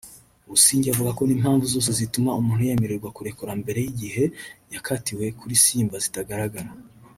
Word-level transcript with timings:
Busingye 0.49 0.87
avuga 0.93 1.11
ko 1.17 1.21
n’impamvu 1.25 1.65
zose 1.73 1.89
zituma 1.99 2.37
umuntu 2.39 2.67
yemererwa 2.69 3.13
kurekurwa 3.15 3.53
mbere 3.61 3.79
y’igihe 3.81 4.23
yakatiwe 4.73 5.25
kuri 5.39 5.53
Simba 5.63 5.95
zitagaragara 6.05 6.69